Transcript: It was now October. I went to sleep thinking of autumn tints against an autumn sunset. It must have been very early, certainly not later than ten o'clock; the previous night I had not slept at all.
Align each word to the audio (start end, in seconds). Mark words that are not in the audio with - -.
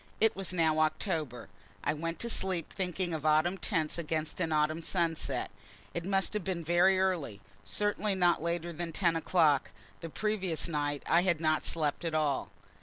It 0.19 0.35
was 0.35 0.51
now 0.51 0.79
October. 0.79 1.47
I 1.83 1.93
went 1.93 2.17
to 2.21 2.27
sleep 2.31 2.73
thinking 2.73 3.13
of 3.13 3.23
autumn 3.23 3.59
tints 3.59 3.99
against 3.99 4.41
an 4.41 4.51
autumn 4.51 4.81
sunset. 4.81 5.51
It 5.93 6.05
must 6.05 6.33
have 6.33 6.43
been 6.43 6.63
very 6.63 6.99
early, 6.99 7.39
certainly 7.63 8.15
not 8.15 8.41
later 8.41 8.73
than 8.73 8.93
ten 8.93 9.15
o'clock; 9.15 9.69
the 9.99 10.09
previous 10.09 10.67
night 10.67 11.03
I 11.05 11.21
had 11.21 11.39
not 11.39 11.63
slept 11.63 12.03
at 12.03 12.15
all. 12.15 12.49